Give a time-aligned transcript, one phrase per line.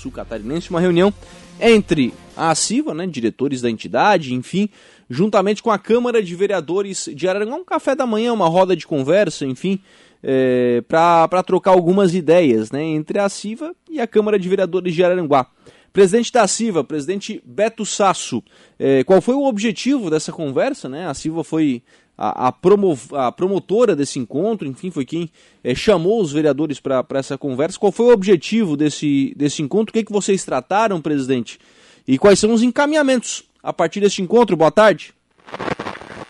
[0.00, 1.12] sul catarinense, uma reunião
[1.60, 4.68] entre a CIVA, né, diretores da entidade, enfim,
[5.08, 8.86] juntamente com a Câmara de Vereadores de Araranguá, um café da manhã, uma roda de
[8.86, 9.80] conversa, enfim,
[10.22, 15.04] é, para trocar algumas ideias né, entre a CIVA e a Câmara de Vereadores de
[15.04, 15.46] Araranguá.
[15.92, 18.42] Presidente da CIVA, presidente Beto Sasso,
[18.78, 20.88] é, qual foi o objetivo dessa conversa?
[20.88, 21.06] Né?
[21.06, 21.82] A CIVA foi
[22.16, 25.30] a, a, promo, a promotora desse encontro, enfim, foi quem
[25.64, 27.78] é, chamou os vereadores para essa conversa.
[27.78, 29.90] Qual foi o objetivo desse, desse encontro?
[29.90, 31.58] O que, que vocês trataram, presidente?
[32.06, 34.56] E quais são os encaminhamentos a partir deste encontro?
[34.56, 35.14] Boa tarde.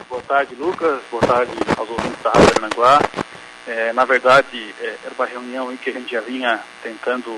[0.08, 1.00] Boa tarde, Lucas.
[1.10, 2.50] Boa tarde aos ouvintes da Rádio.
[3.66, 7.30] É, na verdade, é, era uma reunião em que a gente já vinha tentando,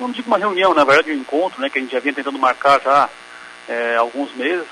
[0.00, 2.38] não digo uma reunião, na verdade um encontro, né, que a gente já vinha tentando
[2.38, 3.08] marcar já
[3.68, 4.66] é, alguns meses,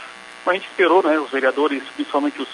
[0.45, 2.49] mas a gente esperou, né, os vereadores, principalmente os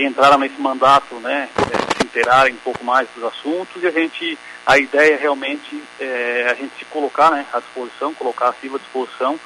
[0.00, 3.90] que entraram nesse mandato, né, é, se interarem um pouco mais dos assuntos e a
[3.90, 8.76] gente, a ideia realmente é a gente se colocar, né, à disposição, colocar a CIVA
[8.76, 9.38] à disposição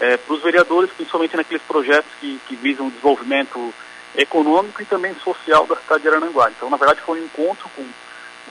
[0.00, 3.72] é, para os vereadores, principalmente naqueles projetos que, que visam o desenvolvimento
[4.16, 6.50] econômico e também social da cidade de Arananguá.
[6.50, 7.86] Então, na verdade, foi um encontro com,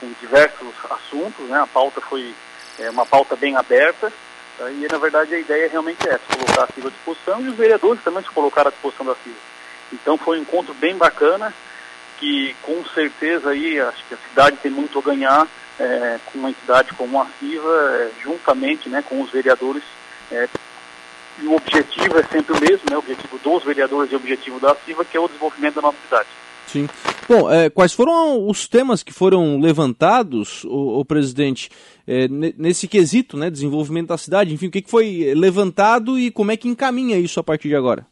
[0.00, 2.32] com diversos assuntos, né, a pauta foi
[2.78, 4.12] é, uma pauta bem aberta,
[4.58, 7.48] tá, e na verdade a ideia realmente é essa, colocar a CIVA à disposição e
[7.48, 9.36] os vereadores também se colocaram à disposição da CIVA.
[9.92, 11.52] Então foi um encontro bem bacana,
[12.18, 15.46] que com certeza aí acho que a cidade tem muito a ganhar
[15.78, 19.82] é, com uma entidade como a CIVA, é, juntamente né, com os vereadores.
[20.30, 20.48] É,
[21.38, 24.60] e o objetivo é sempre o mesmo, né, o objetivo dos vereadores e o objetivo
[24.60, 26.28] da CIVA, que é o desenvolvimento da nossa cidade.
[26.72, 26.88] Sim.
[27.28, 31.68] Bom, é, quais foram os temas que foram levantados, o, o presidente,
[32.08, 34.54] é, nesse quesito, né, desenvolvimento da cidade?
[34.54, 37.76] Enfim, o que, que foi levantado e como é que encaminha isso a partir de
[37.76, 38.06] agora?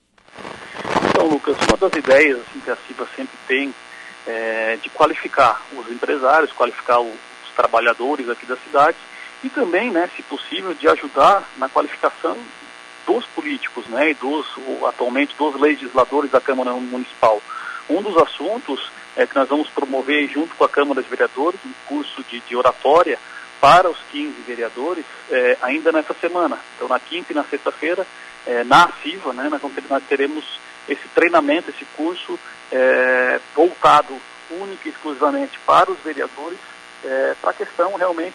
[1.08, 3.74] Então, Lucas, uma das ideias assim, que a CIVA sempre tem
[4.26, 7.16] é de qualificar os empresários, qualificar os
[7.56, 8.96] trabalhadores aqui da cidade
[9.42, 12.36] e também, né, se possível, de ajudar na qualificação
[13.06, 14.46] dos políticos, né, e dos,
[14.86, 17.40] atualmente, dos legisladores da Câmara Municipal.
[17.90, 18.80] Um dos assuntos
[19.16, 22.54] é que nós vamos promover junto com a Câmara de Vereadores um curso de, de
[22.54, 23.18] oratória
[23.60, 26.56] para os 15 vereadores é, ainda nessa semana.
[26.76, 28.06] Então, na quinta e na sexta-feira,
[28.46, 30.44] é, na CIVA, né, nós, nós teremos
[30.88, 32.38] esse treinamento, esse curso
[32.70, 34.16] é, voltado
[34.52, 36.58] única e exclusivamente para os vereadores,
[37.40, 38.34] para a questão realmente,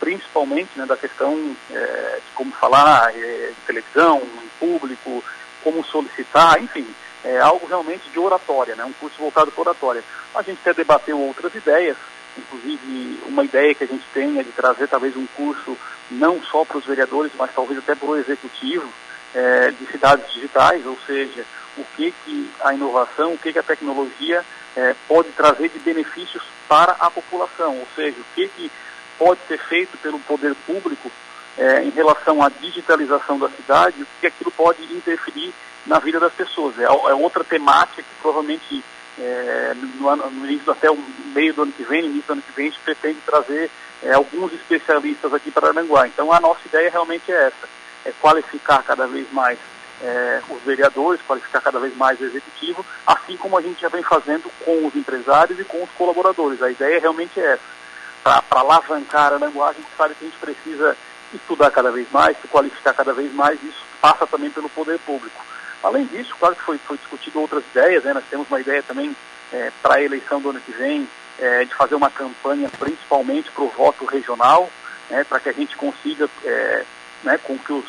[0.00, 5.22] principalmente né, da questão de como falar em televisão, em público,
[5.62, 6.86] como solicitar, enfim,
[7.24, 10.04] é algo realmente de oratória, né, um curso voltado para oratória.
[10.34, 11.96] A gente até debateu outras ideias,
[12.36, 15.76] inclusive uma ideia que a gente tem é de trazer talvez um curso
[16.10, 18.88] não só para os vereadores, mas talvez até para o executivo,
[19.34, 21.44] é, de cidades digitais, ou seja,
[21.76, 24.44] o que, que a inovação, o que, que a tecnologia
[24.76, 28.70] é, pode trazer de benefícios para a população, ou seja, o que, que
[29.18, 31.10] pode ser feito pelo poder público
[31.58, 35.52] é, em relação à digitalização da cidade, o que aquilo pode interferir
[35.88, 36.78] na vida das pessoas.
[36.78, 38.84] É, é outra temática que provavelmente
[39.18, 40.98] é, no, ano, no, início até o
[41.34, 43.70] meio do ano que vem, início do ano que vem, a gente pretende trazer
[44.02, 46.06] é, alguns especialistas aqui para Aranguá.
[46.06, 47.68] Então a nossa ideia realmente é essa
[48.04, 49.58] é, qualificar cada vez mais
[50.02, 54.02] é, os vereadores, qualificar cada vez mais o executivo, assim como a gente já vem
[54.02, 56.62] fazendo com os empresários e com os colaboradores.
[56.62, 57.78] A ideia realmente é essa.
[58.22, 60.96] Para alavancar a linguagem, a gente sabe que a gente precisa
[61.32, 65.44] estudar cada vez mais, se qualificar cada vez mais, isso passa também pelo poder público.
[65.82, 68.12] Além disso, claro que foi, foi discutido outras ideias, né?
[68.12, 69.14] nós temos uma ideia também
[69.52, 71.08] é, para a eleição do ano que vem,
[71.38, 74.68] é, de fazer uma campanha principalmente para o voto regional,
[75.08, 76.84] né, para que a gente consiga, é,
[77.22, 77.84] né, com que os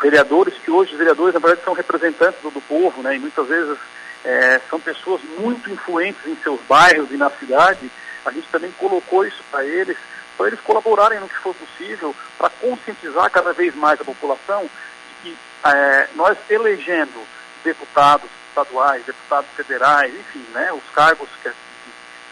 [0.00, 3.46] vereadores, que hoje os vereadores, na verdade, são representantes do, do povo, né, e muitas
[3.46, 3.78] vezes
[4.24, 7.90] é, são pessoas muito influentes em seus bairros e na cidade,
[8.24, 9.96] a gente também colocou isso para eles,
[10.36, 14.68] para eles colaborarem no que for possível, para conscientizar cada vez mais a população
[15.64, 17.26] é, nós elegendo
[17.64, 21.52] deputados estaduais, deputados federais, enfim, né, os cargos que é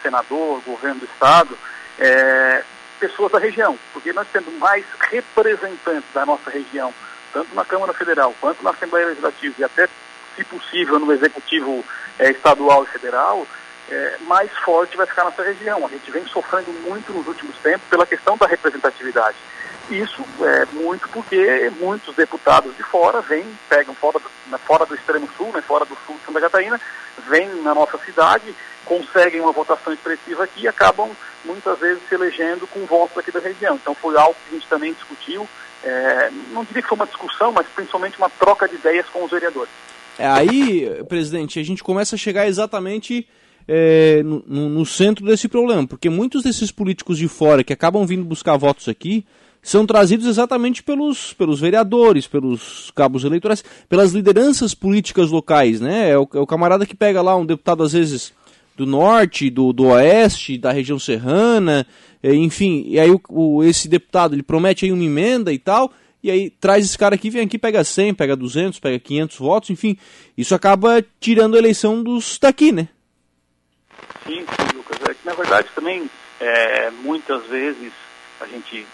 [0.01, 1.57] senador, governo do estado,
[1.99, 2.63] é,
[2.99, 6.93] pessoas da região, porque nós temos mais representantes da nossa região
[7.31, 9.87] tanto na Câmara Federal quanto na Assembleia Legislativa e até,
[10.35, 11.83] se possível, no Executivo
[12.17, 13.45] é, Estadual e Federal,
[13.89, 15.85] é, mais forte vai ficar nessa região.
[15.85, 19.37] A gente vem sofrendo muito nos últimos tempos pela questão da representatividade.
[19.89, 25.27] Isso é muito porque muitos deputados de fora vêm, pegam fora do, fora do extremo
[25.35, 26.79] sul, né, fora do sul de Santa Catarina,
[27.27, 28.53] vêm na nossa cidade,
[28.85, 31.09] conseguem uma votação expressiva aqui e acabam
[31.43, 33.75] muitas vezes se elegendo com votos aqui da região.
[33.75, 35.47] Então foi algo que a gente também discutiu,
[35.83, 39.31] é, não diria que foi uma discussão, mas principalmente uma troca de ideias com os
[39.31, 39.71] vereadores.
[40.19, 43.27] É, aí, presidente, a gente começa a chegar exatamente
[43.67, 48.25] é, no, no, centro desse problema, porque muitos desses políticos de fora que acabam vindo
[48.25, 49.25] buscar votos aqui
[49.61, 56.09] são trazidos exatamente pelos, pelos vereadores, pelos cabos eleitorais, pelas lideranças políticas locais, né?
[56.09, 58.33] É o, é o camarada que pega lá um deputado, às vezes,
[58.75, 61.85] do norte, do, do oeste, da região serrana,
[62.23, 65.91] é, enfim, e aí o, o, esse deputado ele promete aí uma emenda e tal,
[66.23, 69.69] e aí traz esse cara aqui, vem aqui, pega 100, pega 200, pega 500 votos,
[69.69, 69.97] enfim,
[70.37, 72.87] isso acaba tirando a eleição dos daqui, né?
[74.25, 74.97] Sim, sim, Lucas.
[75.09, 76.09] É que, na verdade, também,
[76.39, 77.91] é, muitas vezes,
[78.39, 78.85] a gente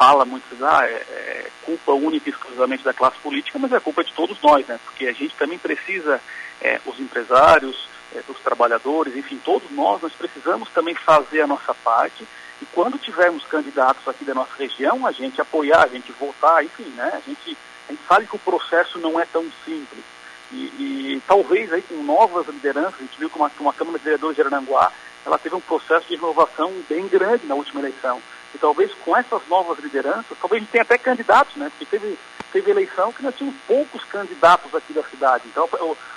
[0.00, 4.02] fala muitas ah, é, é, culpa única e exclusivamente da classe política, mas é culpa
[4.02, 4.80] de todos nós, né?
[4.82, 6.18] Porque a gente também precisa,
[6.62, 7.86] é, os empresários,
[8.16, 12.26] é, os trabalhadores, enfim, todos nós, nós precisamos também fazer a nossa parte
[12.62, 16.88] e quando tivermos candidatos aqui da nossa região, a gente apoiar, a gente votar, enfim,
[16.96, 17.10] né?
[17.12, 20.04] A gente, a gente sabe que o processo não é tão simples.
[20.50, 24.04] E, e talvez aí com novas lideranças, a gente viu que uma, uma Câmara de
[24.04, 24.90] Vereadores de Arananguá,
[25.26, 28.22] ela teve um processo de renovação bem grande na última eleição.
[28.54, 31.70] E talvez com essas novas lideranças, talvez a gente tenha até candidatos, né?
[31.70, 32.18] Porque teve,
[32.52, 35.44] teve eleição que nós tínhamos poucos candidatos aqui da cidade.
[35.46, 35.68] Então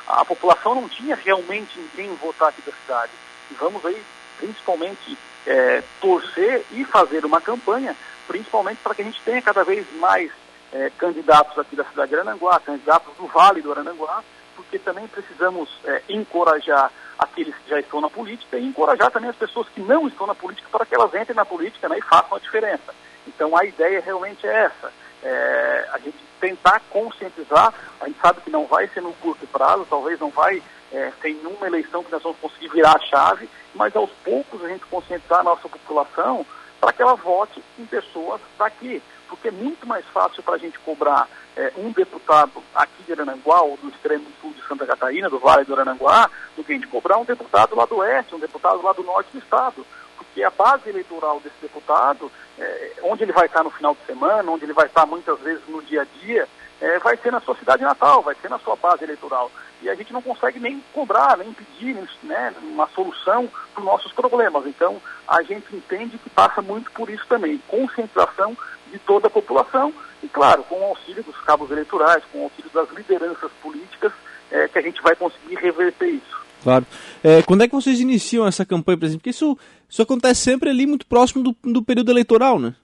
[0.07, 3.11] a, a população não tinha realmente em quem votar aqui da cidade.
[3.51, 4.01] E vamos aí,
[4.37, 7.95] principalmente, é, torcer e fazer uma campanha,
[8.27, 10.31] principalmente para que a gente tenha cada vez mais
[10.71, 14.23] é, candidatos aqui da cidade de Arananguá, candidatos do Vale do Arananguá,
[14.55, 19.35] porque também precisamos é, encorajar aqueles que já estão na política e encorajar também as
[19.35, 22.37] pessoas que não estão na política para que elas entrem na política né, e façam
[22.37, 22.93] a diferença.
[23.27, 24.91] Então a ideia realmente é essa.
[25.23, 29.87] É, a gente tentar conscientizar, a gente sabe que não vai ser no curto prazo,
[29.89, 30.61] talvez não vai
[30.91, 34.63] é, ser em uma eleição que nós vamos conseguir virar a chave, mas aos poucos
[34.63, 36.45] a gente conscientizar a nossa população
[36.81, 39.01] para que ela vote em pessoas daqui
[39.33, 43.61] porque é muito mais fácil para a gente cobrar é, um deputado aqui de Arananguá,
[43.61, 46.87] ou do extremo sul de Santa Catarina, do Vale do Arananguá, do que a gente
[46.87, 49.85] cobrar um deputado lá do oeste, um deputado lá do norte do estado.
[50.17, 54.51] Porque a base eleitoral desse deputado, é, onde ele vai estar no final de semana,
[54.51, 56.47] onde ele vai estar muitas vezes no dia a dia,
[56.81, 59.51] é, vai ser na sua cidade natal, vai ser na sua base eleitoral.
[59.81, 64.11] E a gente não consegue nem cobrar, nem pedir né, uma solução para os nossos
[64.13, 64.65] problemas.
[64.65, 67.61] Então, a gente entende que passa muito por isso também.
[67.67, 68.57] Conscientização
[68.93, 69.91] de toda a população
[70.21, 74.13] e, claro, com o auxílio dos cabos eleitorais, com o auxílio das lideranças políticas,
[74.51, 76.43] é, que a gente vai conseguir reverter isso.
[76.61, 76.85] Claro.
[77.23, 79.19] É, quando é que vocês iniciam essa campanha, por exemplo?
[79.21, 79.57] Porque isso,
[79.89, 82.75] isso acontece sempre ali muito próximo do, do período eleitoral, né?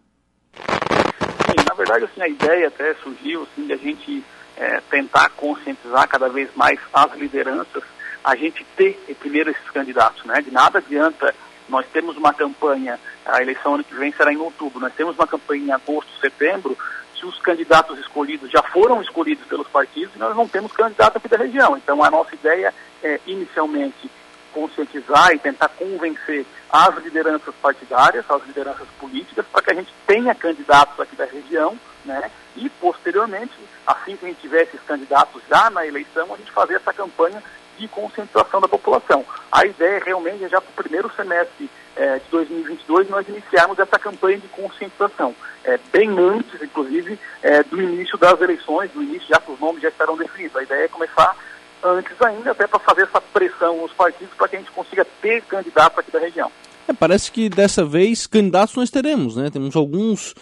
[0.56, 4.23] Sim, na verdade, assim, a ideia até surgiu assim, de a gente
[4.57, 7.83] é, tentar conscientizar cada vez mais as lideranças,
[8.23, 10.41] a gente ter primeiro esses candidatos, né?
[10.41, 11.33] De nada adianta
[11.69, 15.27] nós temos uma campanha, a eleição ano que vem será em outubro, nós temos uma
[15.27, 16.77] campanha em agosto, setembro,
[17.18, 21.38] se os candidatos escolhidos já foram escolhidos pelos partidos, nós não temos candidato aqui da
[21.38, 21.75] região.
[21.75, 22.74] Então a nossa ideia
[23.04, 24.10] é inicialmente
[24.54, 30.33] conscientizar e tentar convencer as lideranças partidárias, as lideranças políticas, para que a gente tenha
[30.33, 32.31] candidatos aqui da região, né?
[32.56, 33.54] E posteriormente,
[33.86, 37.44] assim que a gente tiver esses candidatos já na eleição, a gente fazer essa campanha
[37.80, 39.26] de conscientização da população.
[39.52, 43.98] A ideia realmente é já para o primeiro semestre é, de 2022 nós iniciarmos essa
[43.98, 45.34] campanha de conscientização,
[45.64, 49.81] é, bem antes, inclusive, é, do início das eleições, do início já que os nomes
[49.81, 50.56] já estarão definidos.
[50.56, 51.36] A ideia é começar
[51.84, 55.42] antes ainda, até para fazer essa pressão nos partidos para que a gente consiga ter
[55.44, 56.52] candidatos aqui da região.
[56.88, 59.50] É, parece que dessa vez candidatos nós teremos, né?
[59.50, 60.34] Temos alguns,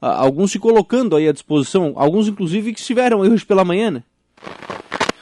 [0.00, 4.02] alguns se colocando aí à disposição, alguns inclusive que estiveram hoje pela manhã, né?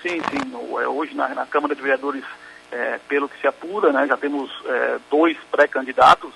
[0.03, 0.53] Sim, sim.
[0.83, 2.25] É, hoje na, na Câmara de Vereadores,
[2.73, 6.33] é, pelo que se apura, né, já temos é, dois pré-candidatos,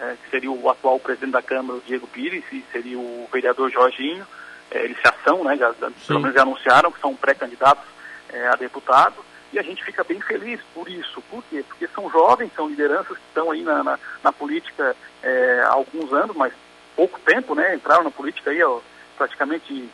[0.00, 3.70] é, que seria o atual presidente da Câmara, o Diego Pires, e seria o vereador
[3.70, 4.26] Jorginho.
[4.70, 7.84] É, eles se ação, né, já, pelo menos já anunciaram que são pré-candidatos
[8.32, 9.16] é, a deputado.
[9.52, 11.22] E a gente fica bem feliz por isso.
[11.30, 11.64] Por quê?
[11.68, 14.96] Porque são jovens, são lideranças que estão aí na, na, na política
[15.68, 16.52] há alguns anos, mas
[16.96, 17.76] pouco tempo, né?
[17.76, 18.80] Entraram na política aí, ó,
[19.16, 19.88] praticamente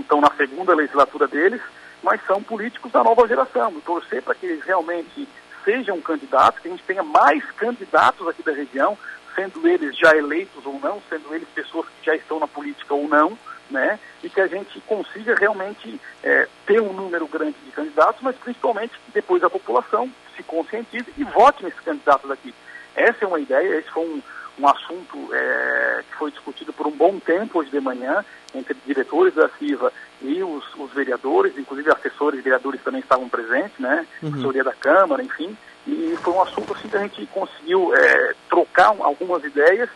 [0.00, 1.60] estão na segunda legislatura deles
[2.02, 3.72] mas são políticos da nova geração.
[3.80, 5.28] Torcer para que eles realmente
[5.64, 8.96] sejam candidatos, que a gente tenha mais candidatos aqui da região,
[9.34, 13.08] sendo eles já eleitos ou não, sendo eles pessoas que já estão na política ou
[13.08, 13.36] não,
[13.70, 13.98] né?
[14.22, 18.92] E que a gente consiga realmente é, ter um número grande de candidatos, mas principalmente
[18.92, 22.54] que depois a população se conscientize e vote nesses candidatos aqui.
[22.94, 24.22] Essa é uma ideia, esse foi um,
[24.58, 28.24] um assunto é, que foi discutido por um bom tempo hoje de manhã
[28.54, 29.92] entre diretores da CIVA
[30.22, 34.06] e os, os vereadores, inclusive assessores e vereadores também estavam presentes, né?
[34.22, 34.30] Uhum.
[34.30, 35.56] Assessoria da Câmara, enfim.
[35.86, 39.88] E foi um assunto assim que a gente conseguiu é, trocar algumas ideias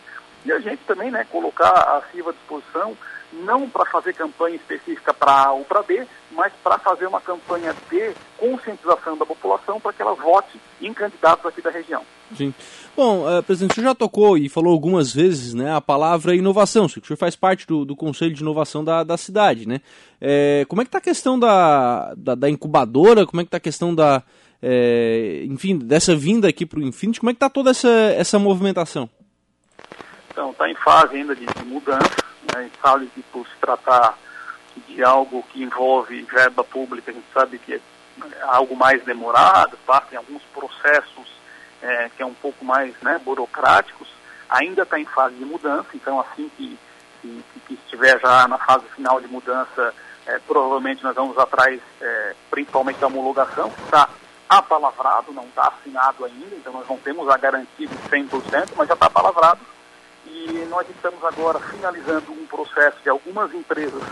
[0.45, 2.97] e a gente também, né, colocar a CIVA à disposição
[3.33, 7.73] não para fazer campanha específica para A ou para B, mas para fazer uma campanha
[7.89, 12.03] de conscientização da população para que ela vote em candidatos aqui da região.
[12.35, 12.53] Sim.
[12.95, 16.85] Bom, uh, presidente, o senhor já tocou e falou algumas vezes né, a palavra inovação.
[16.85, 19.81] O senhor faz parte do, do Conselho de Inovação da, da cidade, né?
[20.19, 23.25] É, como é que está a questão da, da, da, incubadora?
[23.25, 24.21] Como é que está a questão da,
[24.61, 27.19] é, enfim, dessa vinda aqui para o Infinity?
[27.19, 29.09] Como é que está toda essa, essa movimentação?
[30.29, 32.09] Então, está em fase ainda de, mudança,
[32.53, 32.67] né?
[32.67, 34.17] em fase de por se tratar
[34.87, 37.81] de algo que envolve verba pública, a gente sabe que é
[38.43, 41.40] algo mais demorado, passa em alguns processos
[41.81, 44.07] é, que é um pouco mais né, burocráticos,
[44.49, 46.77] ainda está em fase de mudança, então assim que,
[47.21, 49.93] que, que, estiver já na fase final de mudança,
[50.25, 54.09] é, provavelmente nós vamos atrás é, principalmente da homologação, que está
[54.49, 58.93] apalavrado, não está assinado ainda, então nós não temos a garantia de 100%, mas já
[58.93, 59.61] está apalavrado.
[60.25, 64.03] E nós estamos agora finalizando um processo de algumas empresas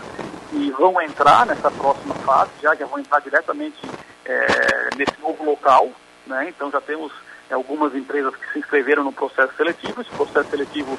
[0.48, 3.78] que vão entrar nessa próxima fase, já que vão entrar diretamente
[4.24, 5.90] é, nesse novo local.
[6.26, 6.48] Né?
[6.48, 7.12] Então já temos
[7.54, 10.00] algumas empresas que se inscreveram no processo seletivo.
[10.00, 10.98] Esse processo seletivo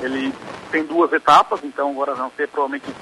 [0.00, 0.32] ele
[0.70, 2.92] tem duas etapas, então agora vão ter provavelmente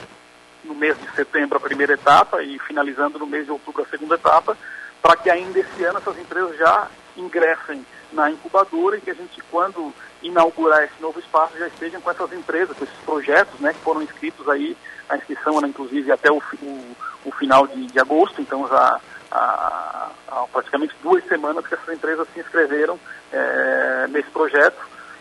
[0.64, 4.16] no mês de setembro a primeira etapa e finalizando no mês de outubro a segunda
[4.16, 4.56] etapa,
[5.00, 9.40] para que ainda esse ano essas empresas já ingressem na incubadora e que a gente,
[9.50, 13.80] quando inaugurar esse novo espaço, já estejam com essas empresas, com esses projetos né, que
[13.80, 14.76] foram inscritos aí,
[15.08, 19.00] a inscrição era inclusive até o, o, o final de, de, agosto, então já
[19.36, 22.98] há, praticamente duas semanas que essas empresas se inscreveram
[23.32, 24.78] é, nesse projeto.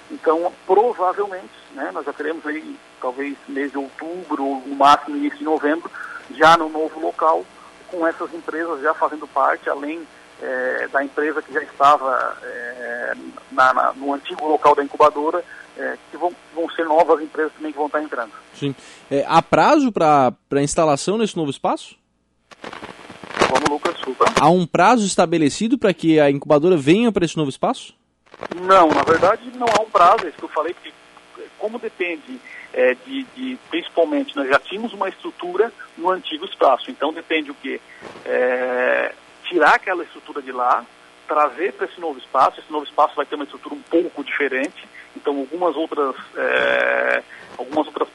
[0.09, 5.39] Então, provavelmente, né, nós já teremos aí, talvez mês de outubro, ou no máximo início
[5.39, 5.89] de novembro,
[6.31, 7.43] já no novo local,
[7.87, 10.05] com essas empresas já fazendo parte, além
[10.41, 13.13] é, da empresa que já estava é,
[13.51, 15.43] na, na, no antigo local da incubadora,
[15.77, 18.31] é, que vão, vão ser novas empresas também que vão estar entrando.
[18.53, 18.75] Sim.
[19.09, 21.95] É, há prazo para a instalação nesse novo espaço?
[24.05, 24.33] Lucas.
[24.39, 27.93] Há um prazo estabelecido para que a incubadora venha para esse novo espaço?
[28.61, 30.93] Não, na verdade não há um prazo, é isso que eu falei, porque
[31.57, 32.39] como depende
[32.73, 37.55] é, de, de, principalmente, nós já tínhamos uma estrutura no antigo espaço, então depende o
[37.55, 37.79] quê?
[38.25, 39.13] É,
[39.45, 40.85] tirar aquela estrutura de lá,
[41.27, 44.85] trazer para esse novo espaço, esse novo espaço vai ter uma estrutura um pouco diferente,
[45.15, 47.23] então algumas outras, é,
[47.57, 48.09] algumas outras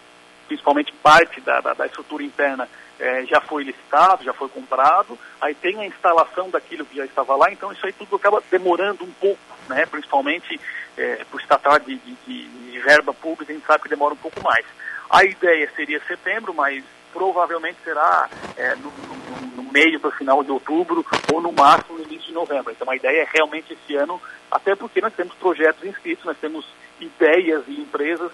[0.47, 2.69] principalmente parte da, da, da estrutura interna
[3.01, 7.35] é, já foi licitado, já foi comprado, aí tem a instalação daquilo que já estava
[7.35, 9.87] lá, então isso aí tudo acaba demorando um pouco, né?
[9.87, 10.61] principalmente
[10.97, 14.19] é, por se tratar de, de, de, verba pública, a gente sabe que demora um
[14.19, 14.65] pouco mais.
[15.11, 20.43] A ideia seria setembro, mas provavelmente será é, no, no, no, meio para o final
[20.43, 22.73] de outubro ou no máximo no início de novembro.
[22.73, 26.67] Então a ideia é realmente esse ano, até porque nós temos projetos inscritos, nós temos
[27.01, 28.33] ideias e empresas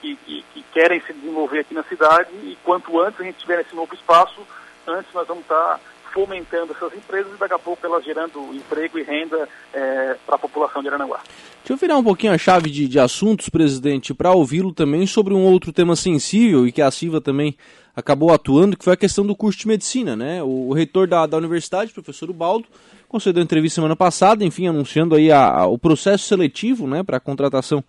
[0.00, 3.60] que, que, que, querem se desenvolver aqui na cidade e quanto antes a gente tiver
[3.60, 4.40] esse novo espaço,
[4.86, 5.80] antes nós vamos estar
[6.12, 10.38] fomentando essas empresas e daqui a pouco elas gerando emprego e renda é, para a
[10.38, 11.20] população de Aranaguá.
[11.58, 15.34] Deixa eu virar um pouquinho a chave de, de assuntos, presidente, para ouvi-lo também sobre
[15.34, 17.56] um outro tema sensível e que a Silva também
[17.94, 20.16] acabou atuando, que foi a questão do curso de medicina.
[20.16, 20.42] Né?
[20.42, 22.66] O, o reitor da, da universidade, professor Ubaldo,
[23.08, 27.20] concedeu entrevista semana passada, enfim, anunciando aí a, a, o processo seletivo né, para a
[27.20, 27.82] contratação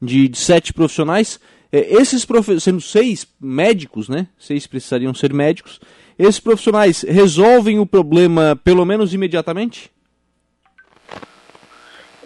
[0.00, 1.40] de, de sete profissionais.
[1.70, 4.26] É, esses professores, sendo seis médicos, né?
[4.38, 5.80] Seis precisariam ser médicos.
[6.18, 9.90] Esses profissionais resolvem o problema pelo menos imediatamente?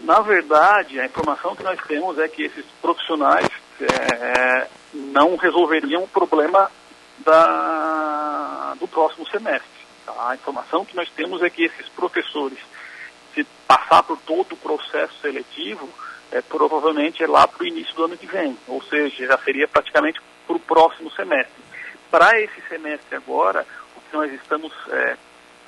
[0.02, 3.46] Na verdade, a informação que nós temos é que esses profissionais
[3.80, 6.70] é, não resolveriam o problema
[7.18, 9.70] da, do próximo semestre.
[10.04, 10.30] Tá?
[10.30, 12.58] A informação que nós temos é que esses professores,
[13.34, 15.88] se passar por todo o processo seletivo,
[16.32, 19.68] é, provavelmente é lá para o início do ano que vem, ou seja, já seria
[19.68, 21.62] praticamente para o próximo semestre.
[22.10, 25.16] Para esse semestre agora, o que nós estamos é,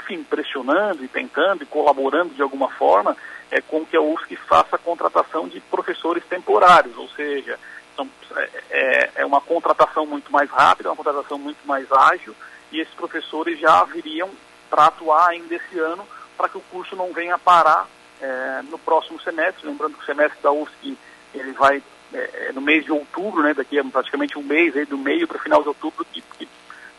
[0.01, 3.17] enfim, pressionando e tentando e colaborando de alguma forma
[3.51, 7.59] é com que a UFSC faça a contratação de professores temporários, ou seja,
[7.95, 12.35] são, é, é, é uma contratação muito mais rápida, uma contratação muito mais ágil,
[12.73, 14.31] e esses professores já viriam
[14.69, 16.07] para atuar ainda esse ano,
[16.37, 17.87] para que o curso não venha parar
[18.21, 20.97] é, no próximo semestre, lembrando que o semestre da UFSC
[21.35, 24.85] ele vai é, é, no mês de outubro, né, daqui a praticamente um mês, aí,
[24.85, 26.49] do meio para o final de outubro, que, que,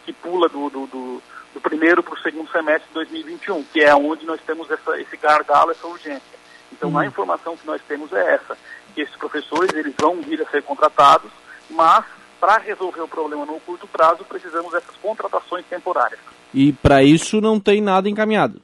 [0.05, 3.95] que pula do, do, do, do primeiro para o segundo semestre de 2021, que é
[3.95, 6.35] onde nós temos essa, esse gargalo, essa urgência.
[6.71, 6.97] Então, uhum.
[6.97, 8.57] a informação que nós temos é essa,
[8.93, 11.31] que esses professores eles vão vir a ser contratados,
[11.69, 12.03] mas
[12.39, 16.19] para resolver o problema no curto prazo, precisamos dessas contratações temporárias.
[16.53, 18.61] E para isso não tem nada encaminhado?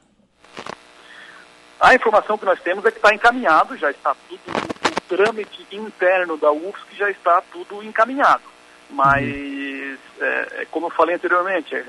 [1.82, 6.36] A informação que nós temos é que está encaminhado, já está tudo, o trâmite interno
[6.36, 8.44] da UFSC já está tudo encaminhado.
[8.88, 9.96] Mas, uhum.
[10.20, 11.84] é, é, como eu falei anteriormente, é,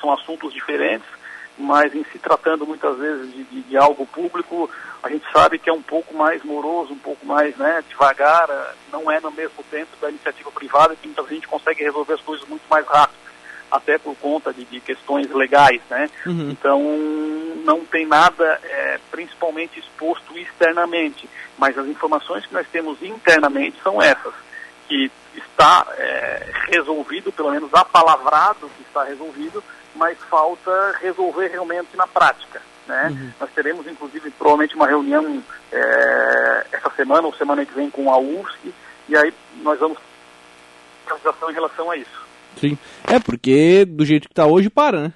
[0.00, 1.06] são assuntos diferentes.
[1.56, 4.68] mas em se tratando muitas vezes de, de, de, algo público,
[5.00, 8.48] a gente sabe que é um pouco mais moroso, um pouco mais né, devagar,
[8.90, 12.14] não é no mesmo tempo da iniciativa privada, que muitas vezes a gente consegue resolver
[12.14, 13.18] as coisas muito mais rápido,
[13.70, 16.10] até por conta de, de questões legais, né?
[16.26, 16.50] Uhum.
[16.50, 16.80] Então,
[17.64, 24.00] não tem nada é, principalmente exposto externamente, mas as informações que nós temos internamente são
[24.00, 24.34] essas,
[24.88, 29.62] que está é, resolvido, pelo menos apalavrado que está resolvido,
[29.94, 32.60] mas falta resolver realmente na prática.
[32.86, 33.08] Né?
[33.10, 33.32] Uhum.
[33.40, 38.18] Nós teremos, inclusive, provavelmente uma reunião é, essa semana ou semana que vem com a
[38.18, 38.72] UFSC,
[39.08, 39.98] e aí nós vamos
[41.06, 42.20] ter em relação a isso.
[42.56, 45.12] Sim, é porque do jeito que está hoje para, né?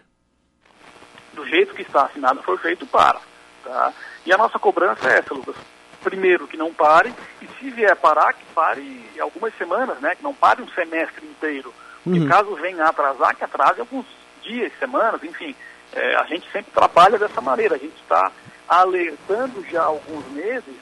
[1.35, 3.21] Do jeito que está assinado foi feito para.
[3.64, 3.93] Tá?
[4.25, 5.57] E a nossa cobrança é essa, Lucas.
[6.03, 10.14] Primeiro, que não pare, e se vier parar, que pare algumas semanas, né?
[10.14, 11.73] Que não pare um semestre inteiro.
[12.03, 12.29] Porque uhum.
[12.29, 14.05] caso venha atrasar, que atrase alguns
[14.43, 15.55] dias, semanas, enfim.
[15.93, 17.76] É, a gente sempre trabalha dessa maneira.
[17.76, 18.31] A gente está
[18.69, 20.75] alertando já há alguns meses,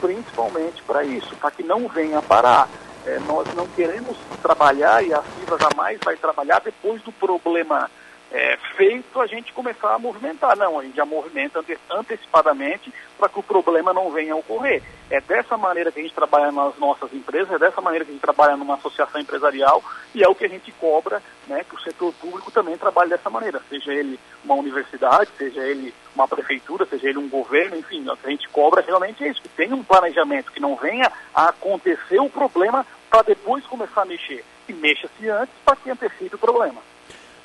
[0.00, 2.68] principalmente para isso, para que não venha parar.
[3.06, 7.90] É, nós não queremos trabalhar e a FIVA jamais vai trabalhar depois do problema
[8.30, 10.56] é, feito a gente começar a movimentar.
[10.56, 14.82] Não, a gente já movimenta ante antecipadamente para que o problema não venha a ocorrer.
[15.10, 18.14] É dessa maneira que a gente trabalha nas nossas empresas, é dessa maneira que a
[18.14, 19.82] gente trabalha numa associação empresarial
[20.14, 23.28] e é o que a gente cobra, né, que o setor público também trabalhe dessa
[23.28, 28.30] maneira, seja ele uma universidade, seja ele uma prefeitura, seja ele um governo, enfim, a
[28.30, 32.86] gente cobra realmente isso, que tenha um planejamento, que não venha a acontecer o problema
[33.10, 36.80] para depois começar a mexer, que mexa-se antes para que antecipe o problema.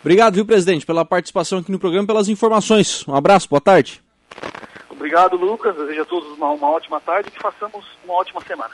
[0.05, 3.03] Obrigado, viu, presidente, pela participação aqui no programa, pelas informações.
[3.07, 4.03] Um abraço, boa tarde.
[4.88, 5.75] Obrigado, Lucas.
[5.75, 8.69] Desejo a todos uma, uma ótima tarde e que façamos uma ótima semana.